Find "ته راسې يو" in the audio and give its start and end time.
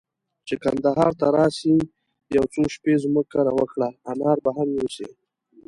1.19-2.43